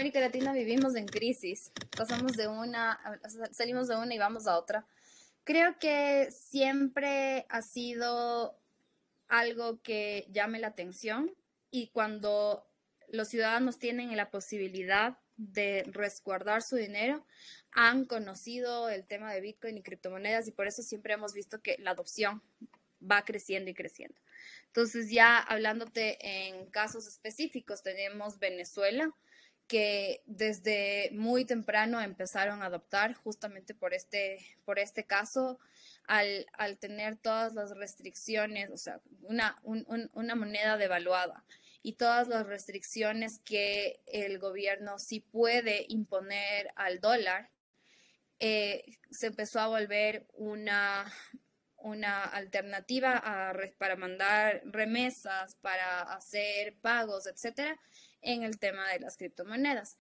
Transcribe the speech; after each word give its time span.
América 0.00 0.20
Latina 0.20 0.54
vivimos 0.54 0.96
en 0.96 1.04
crisis. 1.04 1.72
Pasamos 1.94 2.32
de 2.32 2.48
una, 2.48 2.98
salimos 3.50 3.86
de 3.86 3.96
una 3.96 4.14
y 4.14 4.18
vamos 4.18 4.46
a 4.46 4.56
otra. 4.56 4.86
Creo 5.44 5.78
que 5.78 6.30
siempre 6.30 7.44
ha 7.50 7.60
sido 7.60 8.58
algo 9.28 9.82
que 9.82 10.26
llame 10.32 10.58
la 10.58 10.68
atención 10.68 11.30
y 11.70 11.88
cuando 11.88 12.66
los 13.08 13.28
ciudadanos 13.28 13.78
tienen 13.78 14.16
la 14.16 14.30
posibilidad 14.30 15.18
de 15.36 15.84
resguardar 15.92 16.62
su 16.62 16.76
dinero, 16.76 17.26
han 17.70 18.06
conocido 18.06 18.88
el 18.88 19.04
tema 19.06 19.30
de 19.34 19.42
Bitcoin 19.42 19.76
y 19.76 19.82
criptomonedas 19.82 20.48
y 20.48 20.52
por 20.52 20.66
eso 20.66 20.82
siempre 20.82 21.12
hemos 21.12 21.34
visto 21.34 21.60
que 21.60 21.76
la 21.78 21.90
adopción 21.90 22.42
va 23.02 23.26
creciendo 23.26 23.70
y 23.70 23.74
creciendo. 23.74 24.18
Entonces, 24.68 25.10
ya 25.10 25.36
hablándote 25.36 26.16
en 26.48 26.70
casos 26.70 27.06
específicos, 27.06 27.82
tenemos 27.82 28.38
Venezuela, 28.38 29.14
que 29.70 30.24
desde 30.26 31.10
muy 31.12 31.44
temprano 31.44 32.00
empezaron 32.00 32.60
a 32.60 32.66
adoptar 32.66 33.14
justamente 33.14 33.72
por 33.72 33.94
este, 33.94 34.44
por 34.64 34.80
este 34.80 35.04
caso, 35.04 35.60
al, 36.08 36.46
al 36.54 36.76
tener 36.76 37.16
todas 37.16 37.54
las 37.54 37.76
restricciones, 37.76 38.68
o 38.70 38.76
sea, 38.76 39.00
una, 39.22 39.56
una 39.62 40.34
moneda 40.34 40.76
devaluada 40.76 41.44
y 41.84 41.92
todas 41.92 42.26
las 42.26 42.48
restricciones 42.48 43.38
que 43.44 44.00
el 44.06 44.40
gobierno 44.40 44.98
sí 44.98 45.20
puede 45.20 45.86
imponer 45.88 46.72
al 46.74 46.98
dólar, 46.98 47.48
eh, 48.40 48.98
se 49.12 49.28
empezó 49.28 49.60
a 49.60 49.68
volver 49.68 50.26
una, 50.32 51.04
una 51.80 52.24
alternativa 52.24 53.52
para 53.78 53.96
mandar 53.96 54.62
remesas, 54.64 55.54
para 55.56 56.02
hacer 56.02 56.76
pagos, 56.80 57.26
etcétera, 57.26 57.78
en 58.22 58.42
el 58.42 58.58
tema 58.58 58.88
de 58.88 59.00
las 59.00 59.16
criptomonedas. 59.16 59.96